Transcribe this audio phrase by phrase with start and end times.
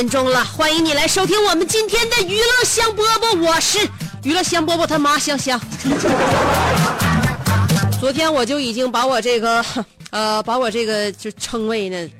[0.00, 3.78] 点钟了，欢迎你来收听我们今天的娱乐香饽饽，我是
[4.22, 5.60] 娱乐香饽饽他妈香香。
[8.00, 9.62] 昨天我就已经把我这个
[10.08, 12.10] 呃把我这个就称谓呢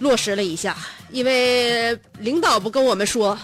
[0.00, 0.76] 落实了一下，
[1.10, 3.38] 因为领导不跟我们说，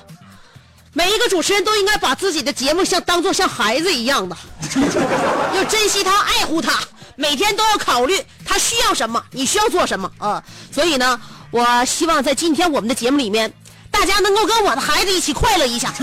[0.93, 4.37] 每一个主持人都应该把自己的节目像当做像孩子一样的，
[5.57, 6.79] 要珍惜他，爱护他，
[7.17, 10.45] 每天都要考虑他需要什么，你需要做什么啊。
[10.71, 11.19] 所以呢，
[11.55, 13.49] 我希望在今天我们的节目里面，
[13.89, 15.95] 大家能够跟我的孩子一起快乐一下。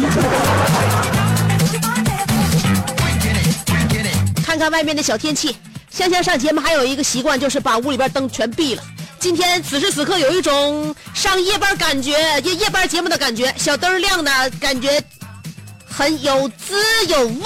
[4.46, 5.54] 看看外面的小天气。
[5.90, 8.84] 香香上节目还有一个习惯，就是把屋里边灯全闭了。
[9.20, 15.04] 今天此时此刻有一种上夜班感觉，夜夜班节目的感觉，小灯亮的感觉
[15.86, 17.44] 很有滋有味。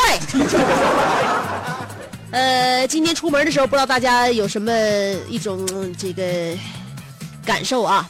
[2.30, 4.72] 呃，今天出门的时候，不知道大家有什么
[5.28, 5.66] 一种
[5.98, 6.24] 这个
[7.46, 8.10] 感受啊？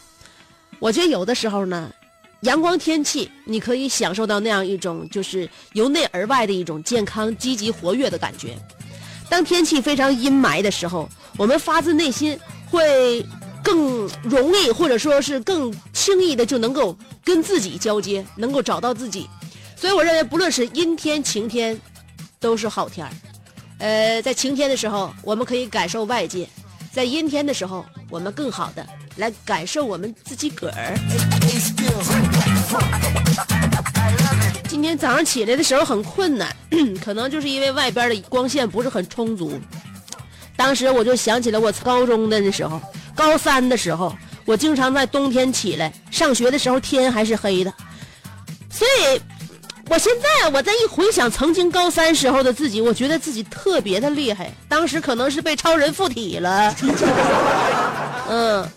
[0.80, 1.92] 我觉得有的时候呢，
[2.42, 8.58] 阳光天气，你可以享受到那样一种就是由内而外的一种健康、积极、活跃的感觉。
[9.30, 13.26] 当天气非常阴霾的时候，我们发自内心会
[13.64, 19.28] 更容易，或者说是更轻易的就能够跟自己交接，能够找到自己。
[19.76, 21.80] 所以我认为，不论是阴天、晴天，
[22.40, 23.12] 都是好天儿。
[23.80, 26.46] 呃，在晴天的时候，我们可以感受外界；
[26.96, 30.98] 在阴天的时候，我们更好的来感受我们自己个儿。
[34.70, 36.56] 今天早上起来的时候很困难，
[37.04, 39.60] 可能就是因为外边的光线不是很充足。
[40.56, 42.80] 当时我就想起了我高中的那时候，
[43.14, 47.74] 高三的时候，我经常在冬天起来上学的时候天还是黑的，
[48.70, 49.22] 所以，
[49.88, 54.52] 我现在我再一回想曾经高三时候的自己，我觉得自己特别的厉害。
[54.68, 56.76] 当时可能是被超人附体了，
[58.30, 58.68] 嗯。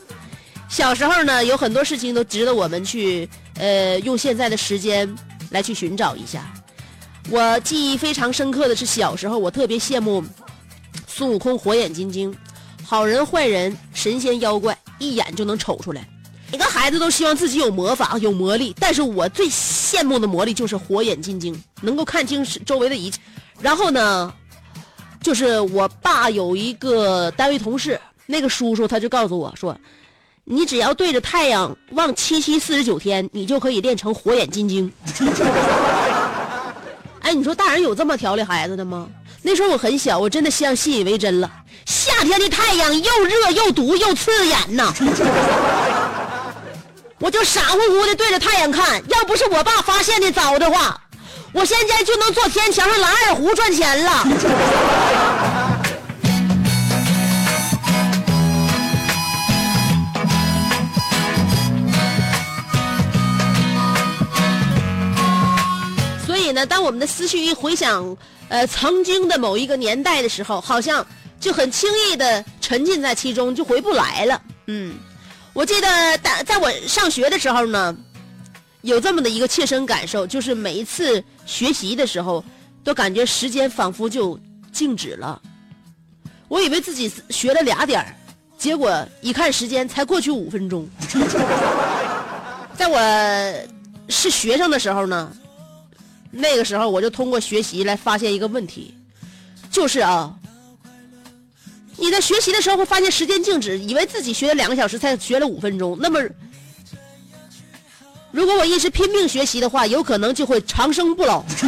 [0.69, 3.26] 小时候呢，有很多事情都值得我们去，
[3.58, 5.08] 呃，用现在的时间
[5.48, 6.44] 来去寻找一下。
[7.30, 10.22] 我记忆非常深刻的是小时候，我特别羡慕
[11.06, 12.36] 孙悟空火眼金睛，
[12.84, 16.06] 好人坏人、神仙妖怪一眼就能瞅出来。
[16.50, 23.20] 每个孩子都希望自己有魔法、有魔力，但是我最羡慕的魔力就是火眼金睛，能够看清周围的一切。
[23.60, 24.32] 然后呢，
[25.22, 29.76] 就是我爸有一个单位同事，那个叔叔他就告诉我说。
[30.50, 34.91] 你只要对着太阳望七七四十九天，你就可以练成火眼金睛。
[37.20, 39.06] 哎，你说大人有这么调理孩子的吗？
[39.42, 41.53] 那时候我很小，我真的像信以为真了。
[41.84, 44.90] 夏天的太阳又热又毒又刺眼呐，
[47.20, 49.03] 我就傻乎乎的对着太阳看。
[49.09, 51.00] 要不是我爸发现的早的话，
[51.53, 54.25] 我现在就能做天桥上拉二胡赚钱了。
[66.25, 68.17] 所以呢，当我们的思绪一回想，
[68.49, 71.05] 呃，曾经的某一个年代的时候，好像
[71.41, 74.41] 就很轻易的沉浸在其中，就回不来了。
[74.67, 74.94] 嗯，
[75.58, 75.88] 我记得
[76.19, 77.93] 在在我上学的时候呢，
[78.82, 82.44] 有这么的一个切身感受，就是每一次学习的时候，
[82.84, 84.38] 都感觉时间仿佛就
[84.70, 85.43] 静止了。
[86.46, 88.14] 我以为自己学了俩点儿，
[88.56, 90.88] 结果一看时间才过去五分钟。
[92.78, 93.69] 在我
[94.08, 95.32] 是学生的时候呢，
[96.31, 98.94] 那个时候我就通过学习来发现一个问题，
[99.72, 100.32] 就是啊，
[102.00, 105.98] 你在学习的时候会发现时间静止，以为自己学了两个小时才学了五分钟。
[106.00, 106.20] 那么，
[108.30, 111.44] 如果我一直拼命学习的话，有可能就会长生不老。
[111.48, 111.66] 许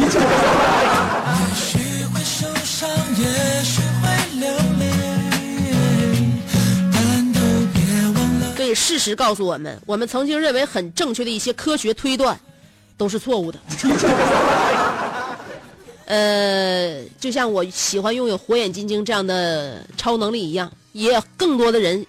[2.05, 3.25] 会受伤，也
[3.63, 4.07] 许会
[4.39, 4.49] 流
[4.79, 4.85] 泪，
[6.93, 7.39] 但都
[7.73, 7.83] 别
[8.15, 8.55] 忘了。
[8.55, 12.39] 所以事实告诉我们，我们曾经认为很正确的一些科学推断，
[12.95, 13.59] 都是错误的。
[16.11, 22.05] 呃，就像我喜欢拥有火眼金睛这样的超能力一样，也更多的人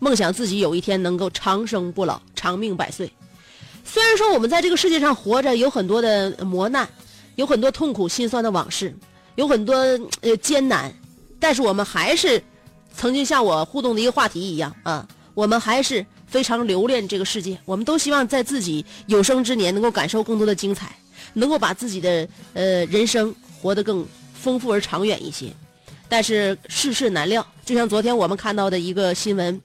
[0.00, 3.08] 梦想自己有一天能够长生不老、长命百岁。
[3.84, 6.88] 虽然说我们在这个世界上活着有很多的磨难，
[7.36, 8.92] 有很多痛苦心酸的往事，
[9.36, 9.76] 有很多
[10.22, 10.92] 呃艰难，
[11.38, 12.42] 但是我们还是
[12.96, 17.56] 曾经像我互动的一个话题一样啊，我们还是非常留恋这个世界。
[17.64, 20.98] 我们都希望在自己有生之年能够感受更多的精彩，
[21.36, 25.52] 能够把自己的呃人生活得更丰富而长远一些。
[26.08, 29.60] 但是世事难料，就像昨天我们看到的一个新闻，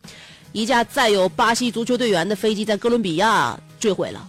[0.52, 4.28] 一架载有巴西足球队员的飞机在哥伦比亚坠毁了，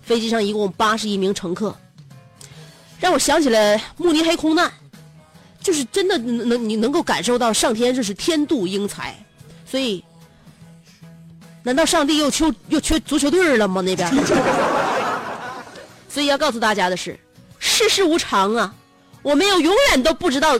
[0.00, 1.76] 飞机上一共八十一名乘客，
[3.00, 4.72] 让我想起了慕尼黑空难，
[5.60, 9.14] 就是真的能能你能够感受到上天这是天妒英才，
[9.68, 10.02] 所以，
[11.64, 13.82] 难道上帝又缺又缺足球队了吗？
[13.82, 14.08] 那边，
[16.08, 17.18] 所以要告诉大家的是，
[17.58, 18.74] 世事无常啊，
[19.22, 20.58] 我们又永远都不知道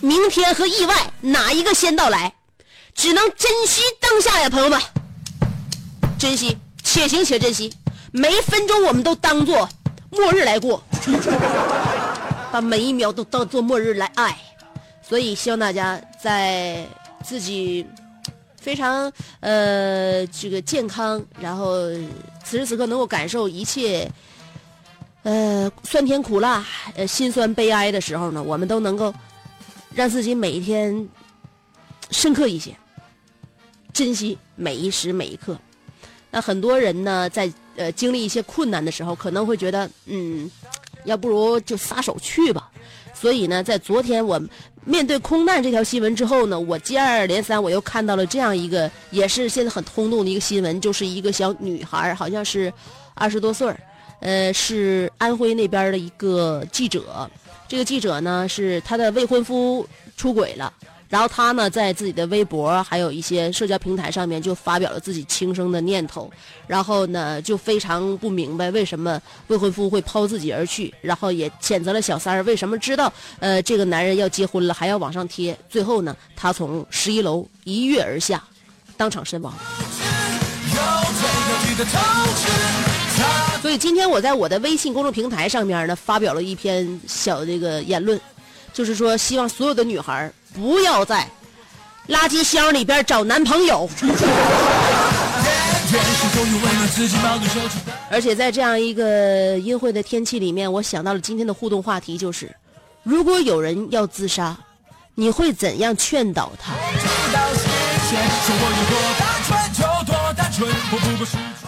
[0.00, 2.34] 明天和意外哪一个先到来，
[2.94, 4.80] 只能珍惜当下呀，朋友们，
[6.18, 7.72] 珍惜，且行且珍惜，
[8.12, 9.68] 每一分钟我们都当做
[10.10, 10.82] 末日来过。
[12.52, 14.36] 把每一秒都当做末日来爱，
[15.08, 16.84] 所以希望大家在
[17.24, 17.86] 自己
[18.60, 21.76] 非常呃这个健康，然后
[22.44, 24.10] 此时此刻能够感受一切
[25.22, 26.64] 呃酸甜苦辣、
[26.94, 29.12] 呃心酸悲哀的时候呢，我们都能够
[29.94, 31.08] 让自己每一天
[32.10, 32.74] 深刻一些，
[33.92, 35.58] 珍惜每一时每一刻。
[36.30, 40.50] 那很多人呢，在呃经历一些困难的时候，可能会觉得嗯。
[41.06, 42.70] 要不如就撒手去吧。
[43.14, 44.38] 所以呢，在昨天我
[44.84, 52.70] 面对空难这条新闻之后呢，我接二连三我又看到了这样一个也是现在很轰动的一个新闻，就是一个小女孩，好像是
[53.14, 53.80] 二十多岁儿，
[54.20, 57.28] 呃，是安徽那边的一个记者。
[57.66, 59.86] 这个记者呢，是她的未婚夫
[60.16, 60.72] 出轨了。
[61.08, 66.30] 然后他呢，在自己的微博还有一些社交平台上面就发表了自己轻生的念头，
[66.68, 78.40] 然后呢，就非常不明白为什么未婚夫会抛自己而去，然后也谴责了小三儿为什么知道呃这个男人要结婚了还要往上贴，最后呢，他从十一楼一跃而下，
[78.96, 79.52] 当场身亡。
[83.62, 88.20] 所以今天我在我的微信公众平台上面呢，发表了一篇小这个言论，
[88.72, 90.30] 就是说希望所有的女孩。
[90.52, 91.28] 不要在
[92.08, 93.88] 垃圾箱里边找男朋友。
[98.10, 102.52] 而且在这样一个阴晦的天气里面，我想到了今天的互动话题，就是
[103.04, 104.56] 如果有人要自杀，
[105.14, 106.72] 你会怎样劝导他？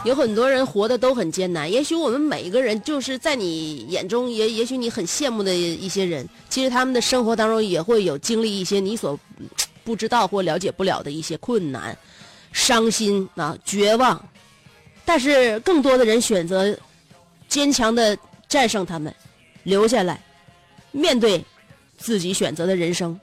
[0.05, 9.19] 有很多人活的都很艰难，也许我们每一个人就是在你眼中也也许你很羡慕的一些人，其实他们的生活当中也会有经历一些你所
[9.85, 11.97] 不知道或了解不了的一些困难、
[12.51, 14.21] 伤心啊、绝望，
[15.05, 16.77] 但是更多的人选择
[17.49, 18.19] 坚强的
[18.49, 19.15] 战胜他们，
[19.63, 20.21] 留下来
[20.91, 21.45] 面对
[21.97, 23.19] 自己选择的人生。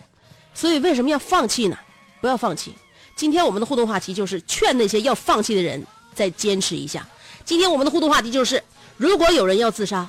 [0.54, 1.78] 所以为什么要放弃呢？
[2.22, 2.74] 不要放弃。
[3.18, 5.86] 今天我们的互动话题就是劝那些要放弃的人。
[6.20, 7.08] 再坚持一下。
[7.46, 8.62] 今天我们的互动话题就是：
[8.98, 10.06] 如果有人要自杀，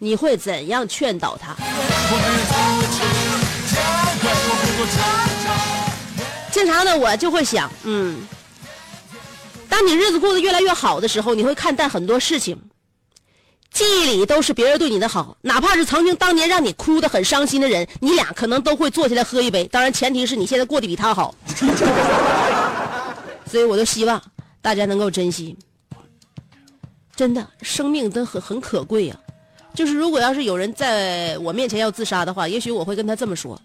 [0.00, 1.54] 你会怎样劝导他？
[6.50, 8.26] 经常呢，我就会想，嗯，
[9.68, 12.60] 当你日子过得越来越好的时候，你会看淡很多事情，
[13.72, 19.62] 记忆里都是别人对你的好，哪怕是曾经当年让你哭得很伤心的人，你俩可能都会坐下来喝一杯。
[19.68, 21.32] 当然，前提是你现在过得比他好。
[23.48, 24.20] 所以，我就希望。
[24.64, 25.54] 大家能够珍惜，
[27.14, 29.16] 真的，生命都很很可贵呀。
[29.74, 33.60] 就是如果要是有人在我面前要自杀的话，也许我会跟他这么说：“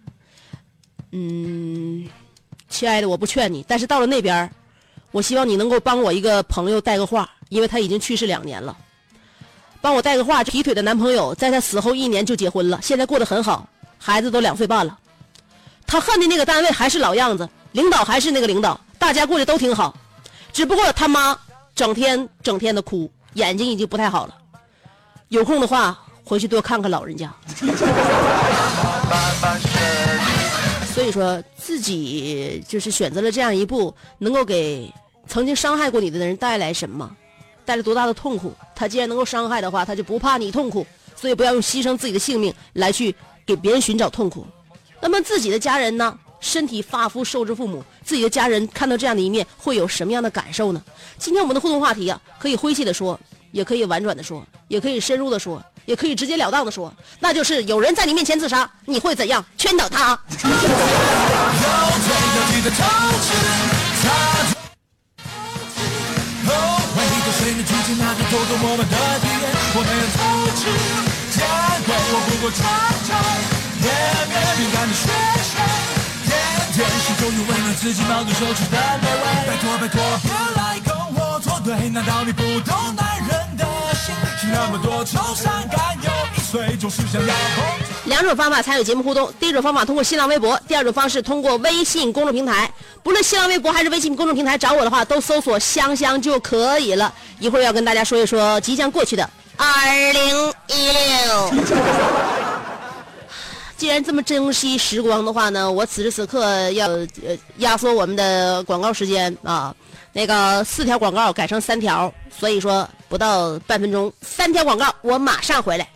[1.14, 2.06] 嗯，
[2.68, 4.52] 亲爱的，我不劝你，但是到了那边，
[5.12, 8.76] 我希望你能够帮我一个朋友带个话，因为他已经去世两年了。
[9.80, 15.00] 帮我带个话，劈腿的男朋友在他死后一年就结婚了，现在过得很好，孩子都两岁半了。
[15.88, 19.98] 他恨的那个单位还是老样子，领导还是那个领导，大家过得都挺好。”
[20.52, 21.38] 只不过他妈
[21.74, 24.36] 整天整天的哭，眼睛已经不太好了。
[25.30, 27.34] 有空的话回去多看看老人家。
[30.94, 34.94] 所以说自己就是选择了这样一步，能够给
[35.28, 37.10] 曾经伤害过你的人带来什么，
[37.64, 38.54] 带来多大的痛苦？
[38.76, 40.86] 他既然能够伤害的话，他就不怕你痛苦。
[41.16, 43.16] 所以不要用牺牲自己的性命来去
[43.46, 44.46] 给别人寻找痛苦。
[45.02, 46.18] 那么自己的家人呢？
[46.42, 50.82] 身体发肤受之父母，自己的家人看到这样的一面会有什么样的感受呢？
[51.20, 53.20] 今天我们的互动话题啊，可以诙谐的说，
[53.52, 60.20] 也可以婉转的说，也可以深入的说，也可以直截了当的说，那就是有人在你面前自杀，你会怎样劝导他？
[76.80, 79.28] 回忆的水面剧情，那个偷偷摸摸的体验，我没有偷吃，结果我不过常常也面敏感的学生，终于为了自己矛盾手持的卑微。
[79.48, 84.16] 拜托拜托，别来跟我作对，难道你不懂男人的心？
[84.40, 87.86] 是那么多愁善感又易碎，总是想要控制。
[88.06, 92.72] 两种方法参与节目互动，第一种方法通过新浪微博，第二种方式通过微信公众平台。
[93.04, 97.14] 不论新浪微博还是微信公众平台找我的话，都搜索“香香”就可以了。
[97.40, 99.66] 一会儿要跟大家说一说即将过去的二
[100.14, 102.39] 零一六。
[103.80, 107.08] 既然这么珍惜时光的话呢，我此时此刻要呃
[107.60, 109.74] 压缩我们的广告时间啊，
[110.12, 115.88] 那个四条广告改成三条，所以说不到半分钟，三条广告我马上回来，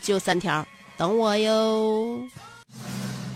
[0.00, 0.66] 就三条。
[0.96, 2.18] 等我哟。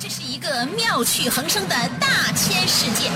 [0.00, 3.10] 这是一个妙趣横生的大千世界。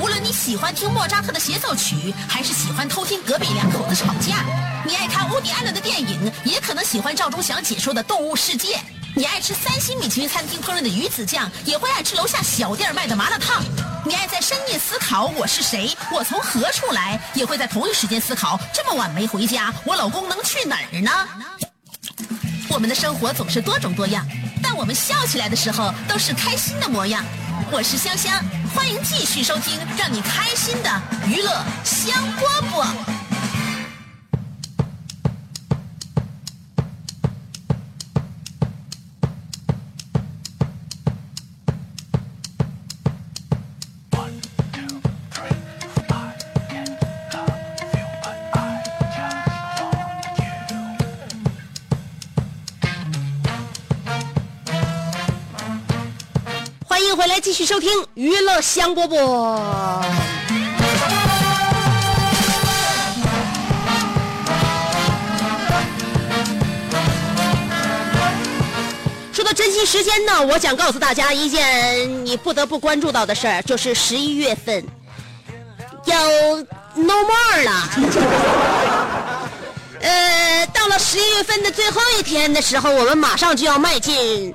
[0.00, 4.44] 无论你喜欢听莫扎特的协奏曲，还是喜欢偷听隔壁两口子吵架，
[4.84, 8.74] 你爱看欧迪艾伦的电影，也可能喜欢赵忠祥解说的《动物世界》。
[9.14, 13.62] 你爱吃三星米其林餐厅烹饪的鱼子酱，也会爱吃楼下小店卖的麻辣烫。
[14.06, 21.10] 你爱在深夜思考我是谁，我从何处来，也会在同一时间思考这么晚没回家，我老公能去哪儿呢？
[22.70, 24.26] 我们的生活总是多种多样，
[24.62, 27.22] 但我们笑起来的时候都是开心的模样。
[27.70, 28.42] 我是香香，
[28.74, 33.11] 欢迎继续收听让你开心的娱乐香饽饽。
[57.52, 59.14] 继续收听娱乐香饽饽。
[69.34, 74.82] 说到珍惜时间呢，我想告诉大家一件你不得不关注到的事儿，就是十一月份
[76.06, 76.24] 要
[76.94, 77.90] no more 了。
[80.00, 84.54] 呃，到了十一月份的最后一天的时候，我们马上就要迈进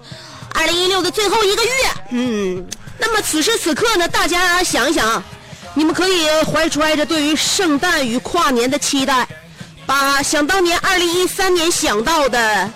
[0.56, 1.70] 二零一六的最后一个月。
[2.10, 2.68] 嗯，
[3.00, 5.24] 那么此时此刻呢，大家想一想，
[5.74, 9.28] 你们可以怀揣着对于圣诞与跨年的期待，
[9.86, 12.70] 把想当年二零一三年想到的，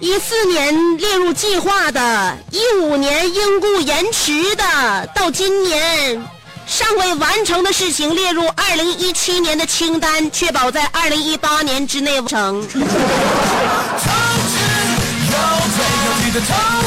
[0.00, 6.24] 一四年列入计划的，一五年因故延迟的，到今年
[6.66, 12.66] 尚未完成的事情列入二零一七年的清单，确保在二零一八年之内完成。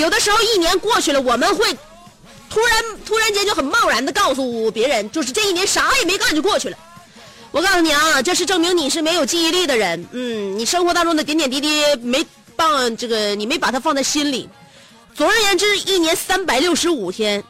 [0.00, 1.72] 有的时候一年过去了，我们会
[2.48, 6.76] 突然突然间就很贸然的告诉别人，就是这一年啥也没干就过去了。
[7.52, 10.08] 我告诉你啊，这是证明你是没有记忆力的人。
[10.12, 12.24] 嗯，你生活当中的点点滴滴没
[12.56, 14.48] 放这个，你没把它放在心里。
[15.14, 17.42] 总而言之，一年三百六十五天，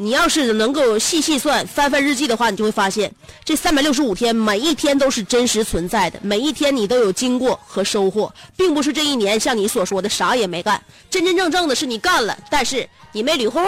[0.00, 3.12] 你要是能够细细算、翻翻日记的话，你就会发现，
[3.44, 13.58] 这三百六十五天每一天都是真实存在的，每一天你都有经过和收获，并不是这一年像你所说的啥也没干，真真正正的是你干了，但是你没捋户。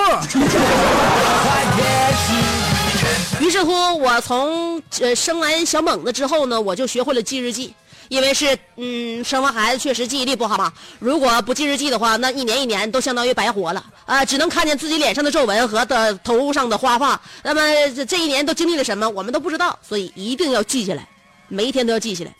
[3.40, 7.75] 于是乎，我从呃生完小猛子之后呢，我就学会了记日记。
[8.11, 10.73] 因为是嗯，生完孩子确实记忆力不好嘛。
[10.99, 17.21] 如果不记日记的话，那一年一年都相当于白活了啊、只能看见自己脸上的皱纹和的头上的花发。
[17.45, 17.61] 那么
[17.95, 21.09] 这这一年都经历了什么，我们都不知道，所以一定要记下来，
[21.47, 22.35] 每一天都要记下来。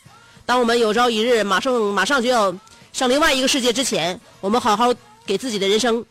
[0.45, 2.53] 当我们有朝一日马上马上就要
[2.93, 4.93] 上另外一个世界之前，我们好好
[5.25, 6.05] 给自己的人生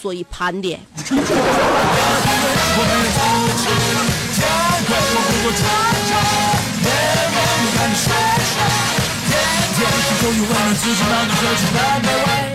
[0.00, 0.78] 做一盘点。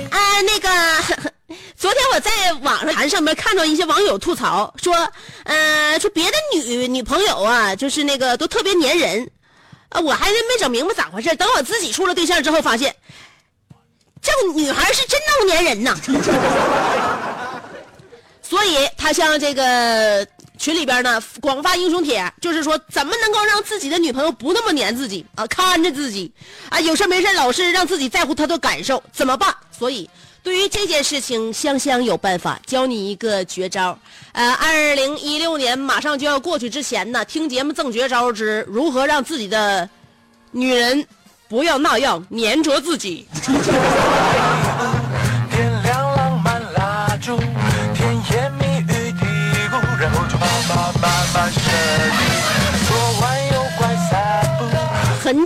[0.09, 0.69] 啊，那个，
[1.75, 4.95] 昨天我在网上谈上面看到一些网友吐槽说，
[5.43, 9.29] 呃，说别的女女朋友啊，就是那个都特别粘人，
[9.89, 11.35] 啊，我还真没整明白咋回事。
[11.35, 12.95] 等我自己处了对象之后，发现
[14.21, 15.97] 这个女孩是真能粘人呐。
[18.41, 20.25] 所以他向这个
[20.57, 26.31] 群里边呢广发英雄帖，就是说怎么能够让自己的女朋友不那么粘自己啊，看着自己
[26.69, 29.53] 啊，有事没事老是让自己在乎她的感受，怎么办？
[29.71, 30.09] 所以
[30.43, 33.97] 对于这件事情，香香有办法，教你一个绝招。
[34.31, 39.89] 呃，二零一六年马上就要过去之前呢，听节目赠绝招之如何让自己的
[40.51, 41.05] 女人
[41.49, 43.27] 不要那样粘着自己。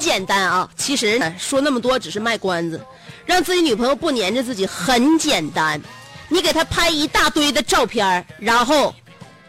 [0.01, 2.83] 简单啊，其实说那么多只是卖关子，
[3.23, 5.79] 让自己女朋友不粘着自己很简单，
[6.27, 8.93] 你给她拍一大堆的照片，然后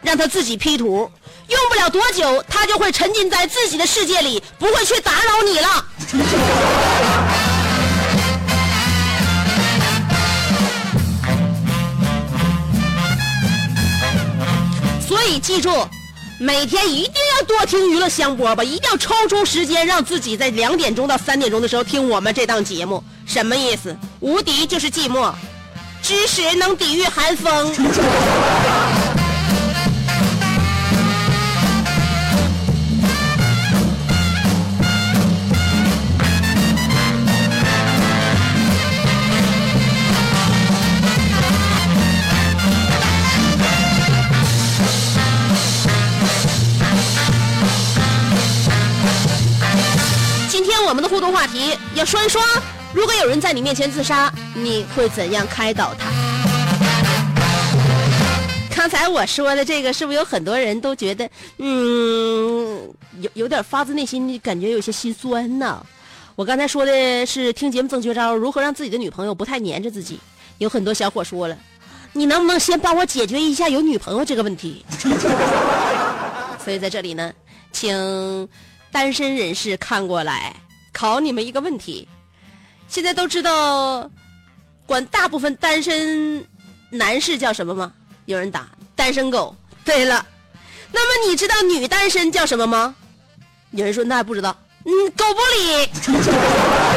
[0.01, 1.09] 让她自己 P 图，
[1.47, 5.85] 用不了多久，她就会沉浸在自己的世界里，不会去打扰你了。
[15.07, 15.71] 所以记住，
[16.39, 23.03] 每天一定要多听娱乐香饽饽，一定要抽出时间让自己在两点钟到三点钟的时候听我们这档节目。
[23.25, 23.95] 什么意思？
[24.19, 25.31] 无敌就是寂寞，
[26.01, 27.73] 知识能抵御寒风。
[50.93, 52.39] 我们的互动话题要说一说，
[52.93, 56.11] 如果有人在你面前自杀，你会怎样开导他？
[58.75, 62.87] 刚才我说的这个，是不是有很多人都觉得，嗯，
[63.21, 65.83] 有有点发自内心的感觉，有些心酸呢？
[66.35, 70.19] 我刚才说的是听节目赠绝招，如何让自己的女朋友不太粘着自己。
[70.59, 71.57] 有很多小伙说了，
[72.11, 74.85] 你能不能先帮我解决一下有女朋友这个问题？
[76.63, 77.33] 所以在这里呢，
[77.71, 78.47] 请
[78.91, 80.55] 单身人士看过来，
[80.93, 82.07] 考你们一个问题。
[82.87, 84.09] 现在都知道
[84.85, 86.45] 管大部分单身
[86.89, 87.91] 男士叫什么吗？
[88.25, 89.53] 有人答单身狗。
[89.83, 90.25] 对了，
[90.91, 92.95] 那么你知道女单身叫什么吗？
[93.71, 94.55] 有人说那还不知道。
[94.85, 96.92] 嗯，狗不理。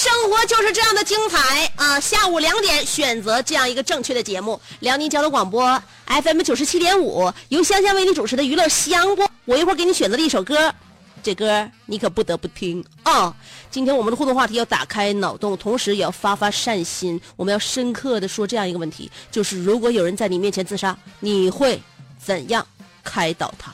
[0.00, 2.00] 生活就是这样的精彩啊！
[2.00, 5.62] 下午两点选择这样一个正确的节目，辽宁交通广播
[6.06, 9.30] FM 九十七点五，由香香为你主持的娱乐香播。
[9.44, 10.74] 我一会儿给你选择了一首歌，
[11.22, 13.36] 这歌你可不得不听啊！
[13.70, 17.20] 今天我们的互动话题要打开脑洞，同时也要发发善心。
[17.36, 21.78] 我们要深刻的说这样一个问题，就是如果有人在你面前自杀，你会
[22.18, 22.66] 怎样
[23.04, 23.70] 开导他？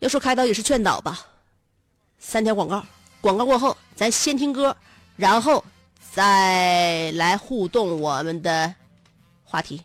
[0.00, 1.20] 要说开导也是劝导吧。
[2.18, 2.84] 三条广告。
[3.20, 4.74] 广告过后，咱先听歌，
[5.16, 5.62] 然后
[6.12, 8.74] 再来互动我们的
[9.44, 9.82] 话题。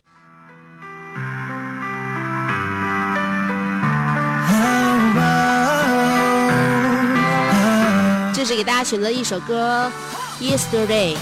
[8.34, 9.92] 这是给大家选择一首歌
[10.42, 11.14] 《Yesterday》，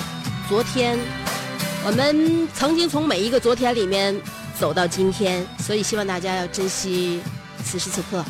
[0.48, 0.98] 昨天。
[1.86, 4.18] 我们曾经从每一个昨天里面
[4.58, 7.20] 走到今天，所以希望大家要珍惜
[7.62, 8.24] 此时此刻。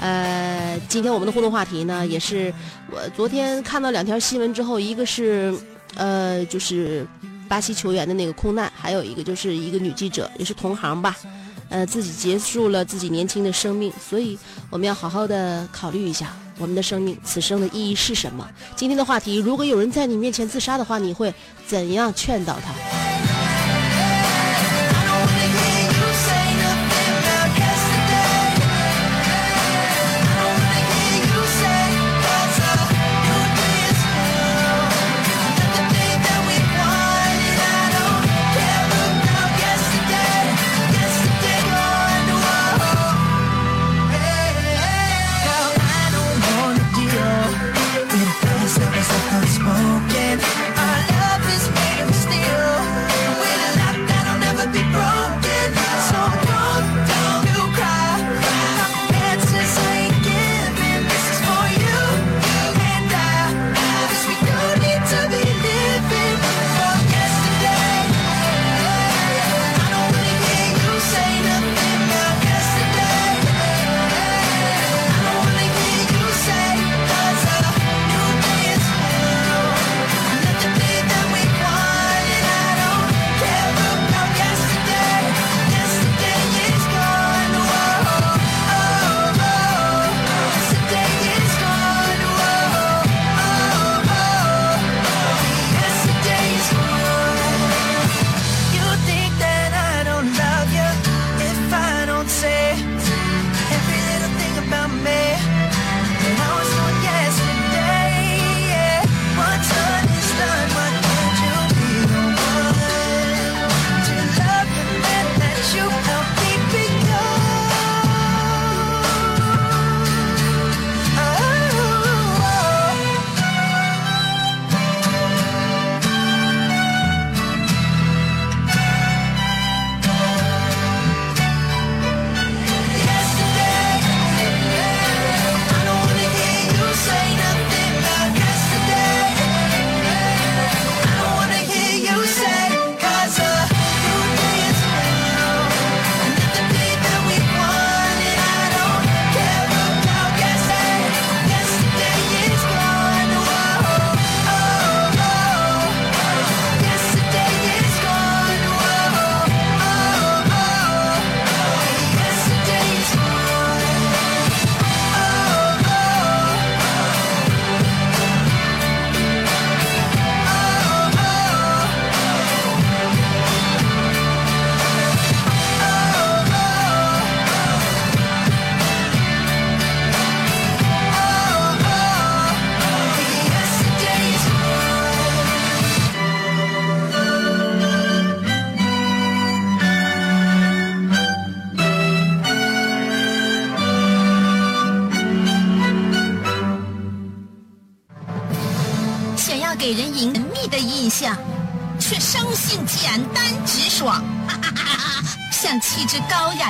[0.00, 2.52] 呃，今天我们的互动话题呢，也是
[2.92, 5.52] 我昨天看到两条新闻之后，一个是
[5.94, 7.06] 呃，就是
[7.48, 11.16] 巴西球员的那个空难，还有一个就是一个女记者，也是同行吧，
[11.70, 18.46] 呃，自己结束了自己年轻的生命，所以我们要好好的考虑一下我们的生命，此生的意义是什么？
[18.76, 21.32] 今天的话题，如果有人在你面前自杀的话，你会
[21.66, 23.11] 怎样劝导他？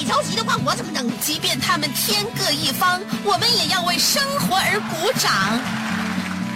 [0.00, 1.06] 你着急的话我怎么整？
[1.20, 5.30] 即便他们天各一方，我们也要为生活而鼓掌。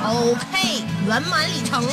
[0.03, 1.85] OK，圆满礼成。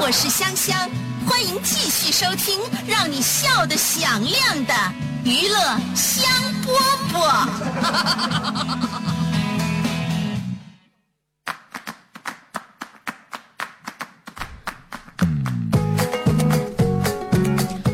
[0.00, 0.88] 我是香香，
[1.28, 4.72] 欢迎继续收听让你笑得响亮的
[5.22, 5.58] 娱乐
[5.94, 6.24] 香
[6.64, 6.72] 饽
[7.12, 7.46] 饽。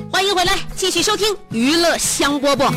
[0.12, 0.54] 欢迎回来，
[0.86, 2.72] 继续收听娱乐香饽饽。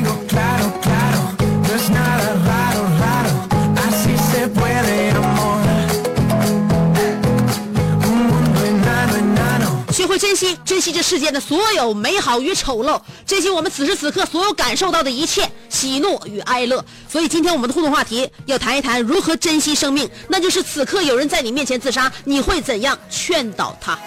[9.91, 16.84] 学会珍惜，珍惜这世间的所有美好与丑陋，珍惜我们此时此刻所有感受到的一切喜怒与哀乐。
[17.08, 24.00] 所以今天我们的互动话题要谈一谈如何珍惜生命，那就是此刻有人在你面前自杀，你会怎样劝导他？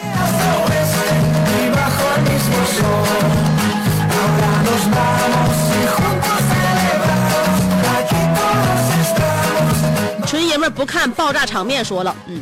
[10.27, 12.41] 纯爷们儿不看爆炸场面说了，嗯，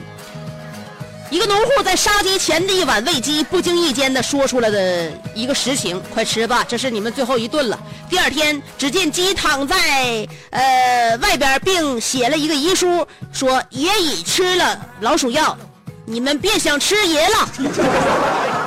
[1.28, 7.78] 一个农户在杀鸡前的一碗喂鸡，不经意间的说出了的一个实情，快吃吧，这是你们最后一顿了。
[8.08, 15.56] 第二天，只见鸡躺在呃外边，并写了一个遗书，说爷已吃了老鼠药，
[16.04, 18.59] 你们别想吃爷了。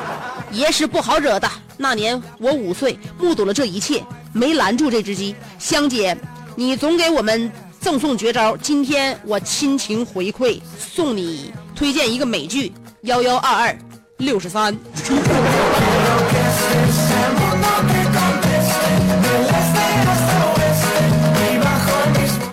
[0.53, 1.49] 爷是不好惹的。
[1.75, 5.35] 那年我五岁，目睹了这一切，没拦住这只鸡。
[5.57, 6.15] 香姐，
[6.55, 12.69] 你总给我们赠送绝招，今天我亲情回馈，送你推荐一个美剧
[13.01, 13.77] 《幺幺二二
[14.17, 14.73] 六十三》。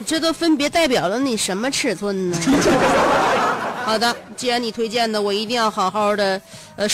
[0.06, 2.38] 这都分别代表了你什么尺寸呢？
[3.84, 6.40] 好的，既然你推荐的，我一定要好好的
[6.74, 6.88] 呃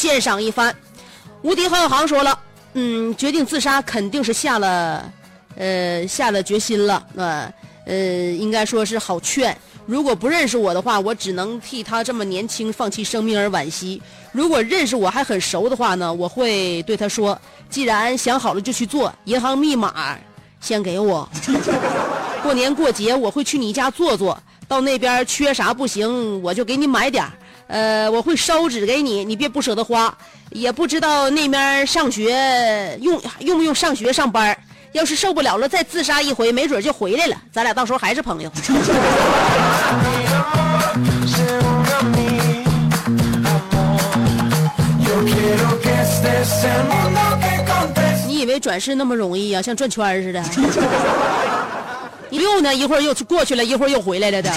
[0.00, 0.74] 鉴赏一番。
[1.42, 2.38] 无敌郝小航说了，
[2.72, 5.12] 嗯，决定自杀肯定是下了
[5.56, 7.52] 呃下了决心了，呃
[7.84, 7.96] 呃，
[8.32, 9.54] 应该说是好劝。
[9.84, 14.00] 如果不认识我的话，我只能替他这么年轻放弃生命而惋惜；
[14.32, 20.16] 如果认识我还很熟的话呢，我会对他说，既然想好了就去做，银行密码
[20.62, 21.28] 先给我。
[22.42, 27.32] 过年过节我会去你家坐坐，到那边缺啥不行我就给你买点儿
[27.70, 30.12] 呃，我会烧纸给你，你别不舍得花。
[30.50, 34.58] 也不知道那边上学用用不用上学上班儿
[34.90, 38.50] 要是受不了了再自杀一回，没准就回来了，咱俩到时候还是朋友。
[48.26, 49.62] 你以为转世那么容易啊？
[49.62, 50.42] 像转圈似的。
[52.28, 54.50] 你溜呢，一会儿又过去了，一会儿又回来了的。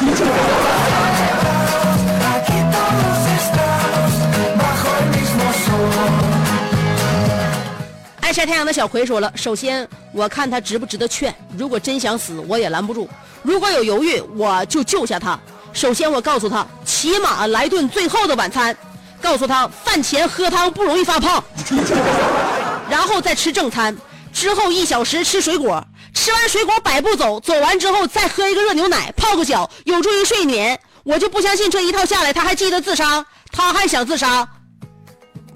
[8.23, 11.35] 爱晒太阳的小葵说了：“首先，我看他值不值得劝。
[11.57, 13.05] 如果真想死，我也拦不住；
[13.41, 15.37] 如果有犹豫，我就救下他。
[15.73, 18.73] 首先，我告诉他，起码来顿最后的晚餐；
[19.21, 21.43] 告诉他，饭前喝汤不容易发胖。
[22.89, 23.93] 然后再吃正餐，
[24.31, 30.79] 之后一小时吃水果，吃完水果百步走，走完之后再喝一个热牛奶，泡个脚，有助于睡眠。
[31.03, 34.47] 我就不相信这一套下来，他还记得自杀，他还想自杀。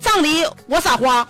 [0.02, 1.26] 葬礼我撒花。”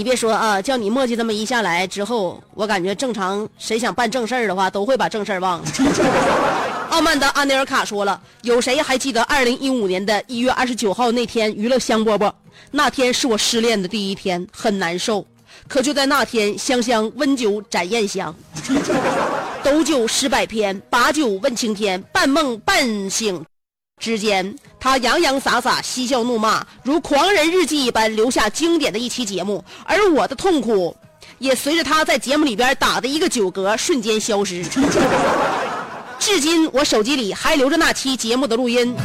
[0.00, 5.64] 你别说啊，叫你墨迹这么一下来之后，我感觉正常谁想办正事儿的话，都会把正事儿忘了。
[6.88, 12.32] 傲慢的阿内尔卡说了，有谁还记得二零一五年的一月二十九号那天娱乐香饽饽？
[12.70, 15.22] 那天是我失恋的第一天，很难受。
[15.68, 18.34] 可就在那天，香香温酒斩艳香，
[19.62, 23.44] 斗酒诗百篇，把酒问青天，半梦半醒
[24.00, 29.62] 之间，他洋洋洒洒、嬉笑怒骂，如狂人日记一般留下经典的一期节目。
[29.84, 30.96] 而我的痛苦，
[31.38, 34.64] 也随着他在节目里边打的一个九嗝瞬间消失。
[36.18, 38.96] 至今我手机里还留着那期节目的录音。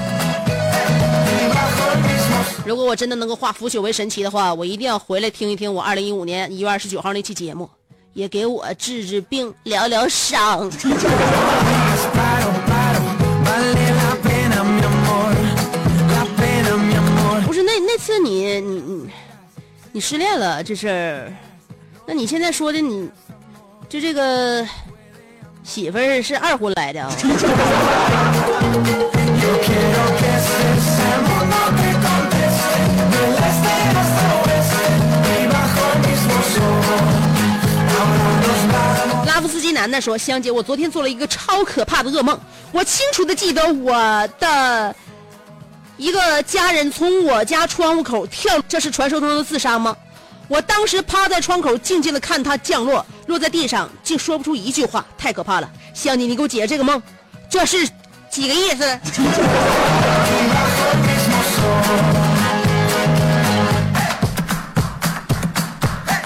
[2.65, 7.69] 如果我真的能够化腐朽为神奇的话，我一定要回来听一听我二零一五年一月二十九号那期节目，
[8.13, 10.71] 也给我治治病、疗疗伤。
[18.13, 19.09] 你你你，
[19.91, 21.33] 你失恋了这事儿，
[22.05, 23.09] 那你现在说的你，
[23.89, 24.65] 就这个
[25.63, 27.11] 媳妇儿是二婚来的啊？
[39.27, 42.39] 拉夫斯基男的说：“香姐，我昨天做了一个超可怕的噩梦，
[42.71, 43.93] 我清楚的记得我
[44.39, 44.95] 的
[45.97, 49.95] 一个家人从我家窗户口跳，这是传说中的自杀吗？
[50.47, 55.69] 我当时趴在窗口，静静的看他降落，落在地上，竟说不出一句话，太可怕了。
[55.93, 57.01] 香姐，你给我解这个梦，
[57.49, 57.89] 这是
[58.29, 58.99] 几个意思？”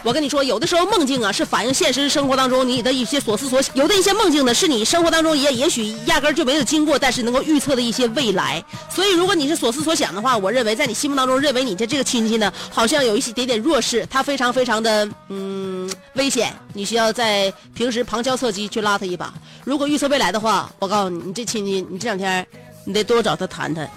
[0.10, 8.64] 我跟你说，有的时候梦境啊是反映现实生活当中你的一些所思所想，有的一些梦境呢是你生活当中也也许压根儿就没有经过，但是能够预测的一些未来。
[8.90, 19.32] 所以，如果你是所思所想的话，我认为在你心目当中认为你的这个亲戚呢，好像有一些点点弱势，他非常非常的嗯危险，你需要在平时旁敲侧击去拉他一把。
[19.64, 22.44] 如果预测未来的话，我告诉你，你这亲戚你这两天
[22.84, 23.88] 你得多找他谈谈。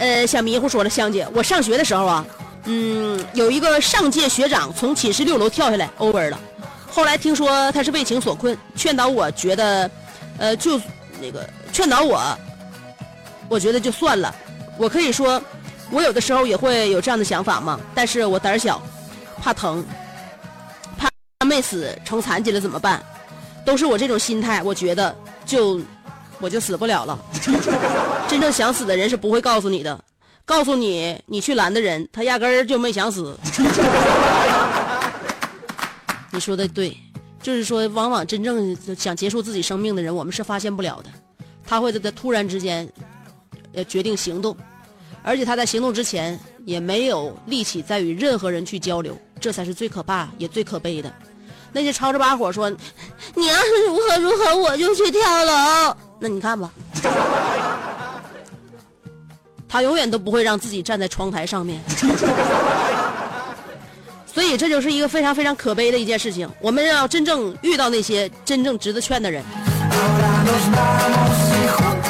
[0.00, 2.24] 呃，小迷糊说了，香姐，我上学的时候啊，
[2.64, 6.40] 嗯，有一个上届学长从寝室六楼跳下来，over 了。
[6.90, 9.90] 后来听说他是为情所困，劝导我觉得，
[10.38, 10.80] 呃，就
[11.20, 12.18] 那个劝导我，
[13.46, 14.34] 我觉得就算了。
[14.78, 15.40] 我可以说，
[15.90, 18.80] 我有的时候也会有这样的想法嘛，但是我胆小，
[19.42, 19.84] 怕疼，
[20.96, 21.10] 怕
[21.46, 23.02] 没死成残疾了怎么办？
[23.66, 25.78] 都是我这种心态，我觉得就
[26.40, 27.18] 我就死不了了。
[28.28, 30.02] 真正想死的人是不会告诉你的，
[30.44, 33.36] 告诉你你去拦的人，他压根儿就没想死。
[36.32, 36.96] 你说的对，
[37.42, 41.10] 就是说，往往真正想结束自己生命的人，我们是发现不了的，
[41.66, 42.88] 他会在他突然之间，
[43.74, 44.56] 呃，决定行动，
[45.22, 51.12] 而且他在行动之前也没有力气再与任何人去交流，这才是最可怕也最可悲的。
[51.72, 52.70] 那些吵着把火说，
[53.34, 55.96] 你要是如何如何，我就去跳楼。
[56.20, 56.70] 那你看吧。
[59.68, 61.80] 他永远都不会让自己站在窗台上面，
[64.26, 66.50] 所以这就是一个非常非常可悲的一件事情。
[66.60, 69.44] 我们要真正遇到那些真正值得劝的人。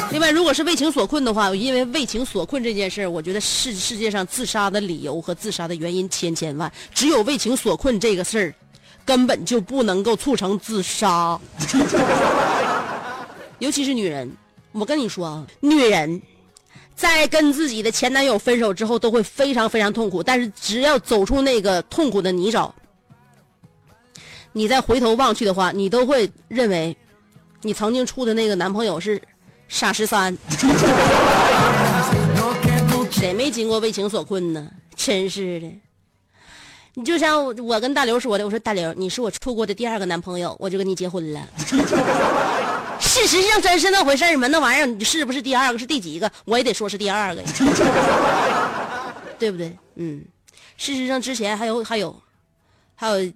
[0.09, 8.53] 另外，如果是为情所困的话，因为为情所困这件事我觉得世世界上自杀的理由和自杀的原因千千万，只有为情所困这个事儿，
[9.05, 11.39] 根本就不能够促成自杀。
[13.61, 14.29] 尤其是女人，
[14.71, 16.19] 我跟你说啊，女人。
[16.95, 20.21] 在跟自己的前男友分手之后，都会非常非常痛苦。
[20.21, 22.71] 但是只要走出那个痛苦的泥沼，
[24.51, 26.95] 你再回头望去的话，你都会认为，
[27.61, 29.19] 你曾经处的那个男朋友是
[29.67, 30.37] 傻十三。
[33.09, 34.69] 谁没经过为情所困呢？
[34.95, 35.71] 真是的。
[36.93, 41.47] 你就像我跟大刘说的，我说大刘，你是我处过的第二个男朋友，我就跟你结婚了。
[43.11, 44.47] 事实上真是那回事吗？
[44.47, 45.77] 那玩意儿你是不是第二个？
[45.77, 46.31] 是第几个？
[46.45, 47.49] 我也得说是第二个呀，
[49.37, 49.77] 对不对？
[49.95, 50.23] 嗯，
[50.77, 52.15] 事实上之前还有还有
[52.95, 53.33] 还有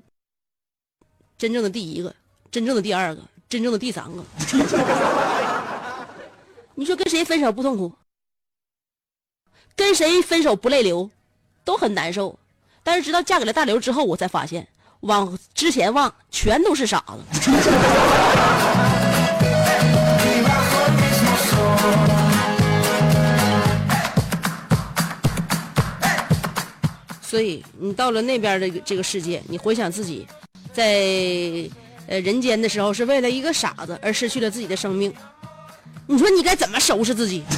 [1.38, 2.16] 真正的第一个，
[2.50, 4.24] 真正的第二个，真正的第三个。
[6.74, 7.92] 你说跟谁分手不痛苦？
[9.76, 11.10] 跟谁分手不泪流？
[11.66, 12.40] 都很难受。
[12.82, 14.66] 但是直到嫁给了大刘之后，我才发现，
[15.02, 17.20] 往之前望全都是傻子。
[27.36, 30.26] 所以，你到了那边的这个世界，你回想自己，
[30.72, 30.86] 在
[32.08, 35.14] 呃人间的时候，是为了一个傻子而失去了自己的生命。
[36.08, 37.44] 你说你该怎么收拾自己？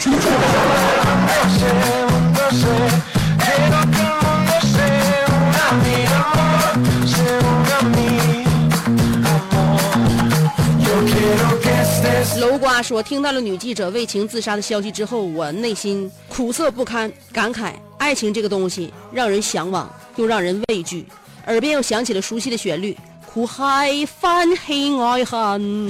[12.77, 21.03] 楼瓜说：“听到了女记者为情自杀的消息之后，我内心苦涩不堪，感慨爱情这个东西让人向往又让人畏惧。
[21.47, 25.89] 耳边又响起了熟悉的旋律：苦海翻黑爱恨，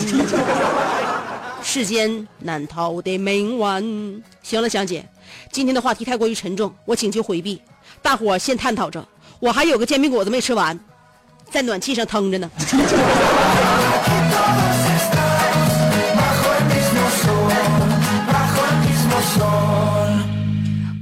[1.62, 5.06] 世间难逃的命运。”行了，香姐，
[5.52, 7.62] 今天的话题太过于沉重，我请求回避。
[8.02, 9.06] 大伙先探讨着，
[9.42, 10.80] 我还有个煎饼果子没吃完，
[11.52, 12.50] 在暖气上腾着呢。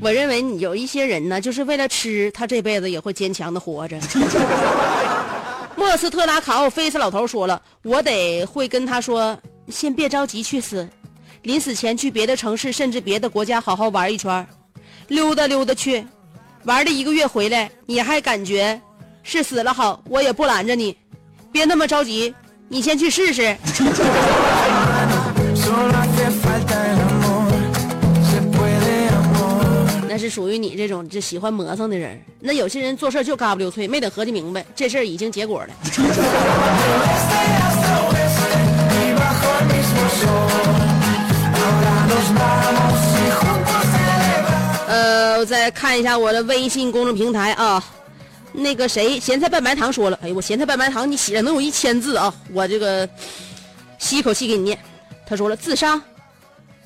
[0.06, 4.00] 我认为你有一些人呢，就是为了吃，他这辈子也会坚强的活着。
[5.76, 9.36] 莫斯特拉卡奥菲斯老头说了，我得会跟他说，
[9.68, 10.88] 先别着急去死，
[11.42, 14.46] 临死前去别的城市甚至别的国家好好玩一圈，
[15.08, 16.06] 溜达溜达去，
[16.66, 18.80] 玩了一个月回来，你还感觉
[19.24, 20.96] 是死了好，我也不拦着你，
[21.52, 22.32] 别那么着急，
[22.70, 23.58] 你先去试试。
[30.16, 32.18] 那是属于你这种这喜欢磨蹭的人。
[32.40, 35.74] 那有些人做事就嘎不溜脆，没等合计明白，这事儿已经结果了。
[44.88, 47.84] 呃，我再看一下我的微信公众平台啊，
[48.54, 53.06] 那个谁，咸菜拌白糖说了，哎，我咸菜拌白糖你写了能有一千字啊，我这个
[54.00, 54.80] 吸一口气给你念。
[55.28, 56.02] 他说了，自杀，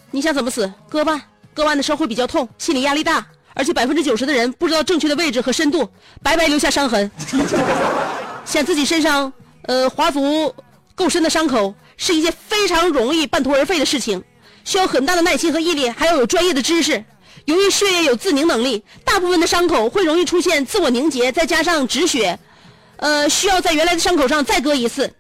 [0.10, 0.74] 你想怎么死？
[0.90, 1.22] 割腕，
[1.54, 5.90] 割腕的时候会比较痛，心理压力大，而且百分之九十的人不知道正确的位置和深度，
[6.24, 7.10] 白白留下伤痕。
[8.46, 9.32] 想自己身上
[9.64, 10.54] 呃划足
[10.96, 14.24] 够深的伤口，是一件非常容易半途而废的事情，
[14.64, 17.04] 需要很大的耐心和毅力，还要有专业的知识。
[17.46, 22.38] 由于血液有自凝能力，大部分的伤口会容易出现自我凝结，再加上止血，
[22.98, 25.12] 呃，需要在原来的伤口上再割一次。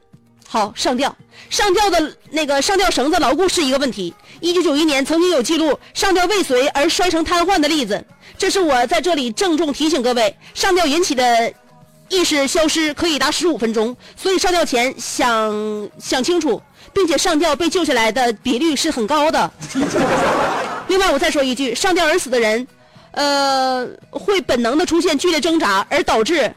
[0.48, 1.16] 好，上吊，
[1.50, 4.14] 上吊的那个上吊绳子牢固是一个问题。
[4.40, 8.04] 一九九一年曾经有记录上吊未遂而摔成瘫痪的例子，
[8.38, 11.54] 这是我在这里郑重提醒各位，上吊引起的
[12.08, 16.62] 意识消失可以达十五分钟，所以上吊前想想清楚，
[16.94, 19.52] 并且上吊被救下来的比率是很高的。
[20.88, 22.68] 另外，我再说一句，上吊而死的人，
[23.12, 26.52] 呃，会本能的出现剧烈挣扎，而导致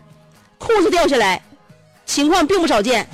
[0.57, 1.43] 裤子掉下来，
[2.07, 3.07] 情况并不少见。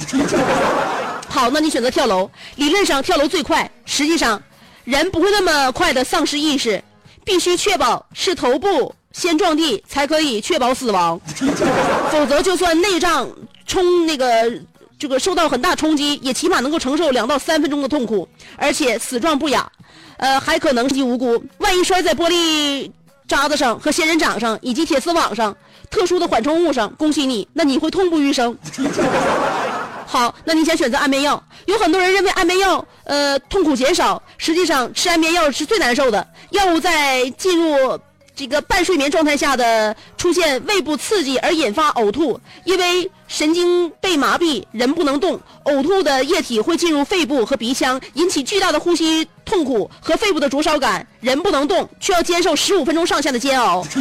[1.29, 4.41] 好，那你选择跳楼，理论上跳楼最快，实际上
[4.88, 6.83] 人不会那么快的丧失意识，
[7.22, 11.20] 必须确保是头部先撞地，才可以确保死亡，
[12.11, 13.29] 否则就算内脏
[13.66, 14.51] 冲那个
[14.98, 19.70] 这个受到很大冲击，也起码能够承受两到三分钟的痛苦，而且死状不雅，
[20.16, 22.91] 呃，还可能及无辜，万一摔在玻璃
[23.28, 25.55] 渣子上和仙人掌上以及铁丝网上
[25.91, 28.57] 特殊的缓冲物上，恭喜你，那你会痛不欲生。
[30.11, 31.41] 好，那你想选择安眠药？
[31.67, 36.27] 有很多人认为安眠药呃痛苦减少，实际上吃安眠药是最难受的。
[36.49, 38.01] 药物在进入
[38.35, 53.85] 这个半睡眠状态下的出现胃部刺激而引发呕吐，因为神经被麻痹，人不能动，呕吐的液体会进入肺部和鼻腔，引起巨大的呼吸痛苦和肺部的灼烧感，人不能动，却要接受十五分钟上下的煎熬。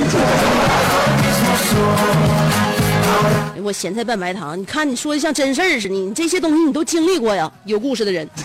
[3.64, 8.28] 我咸菜拌白糖，你看你说的像真事儿似的，你这些东西你都经历过呀，有故事的人。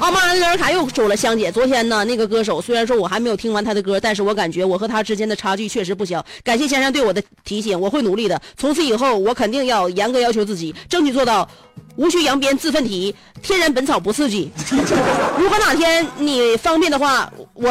[0.00, 6.22] 奥马恩·德尔卡又说了，香姐，昨天呢，那个歌手虽然说我还没有听完他的歌，但是我感觉我和他之间的差距确实不小。
[6.42, 8.38] 感谢先生对我的提醒，我会努力的。
[8.56, 11.48] 从此以后，我肯定要严格要求自己，争取做到
[11.96, 14.50] 无需扬鞭自奋蹄，天然本草不刺激。
[15.38, 17.70] 如果哪天你方便的话，我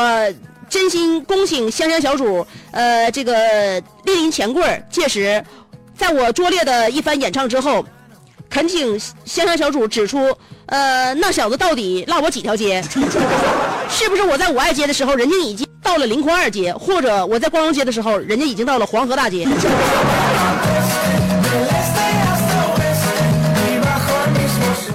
[0.73, 4.83] 真心恭请香香小主，呃，这个莅临钱柜儿。
[4.89, 5.45] 届时，
[5.95, 7.85] 在我拙劣的一番演唱之后，
[8.49, 12.83] 恳请香香小主指出，呃，那小子到底落我几条街？
[13.87, 19.47] 是不是我在五爱街的时候，人家已经到了临空二街，或者我在光荣街的时候，人家已经到了黄河大街？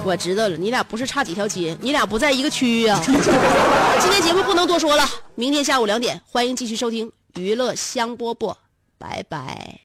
[0.09, 2.99] 我知道了，你俩不是差几条街，你俩不在一个区域啊。
[3.05, 8.55] 今天节目不能多说了，明天下午两点，欢迎继续收听娱乐香饽饽，
[8.97, 9.77] 拜拜。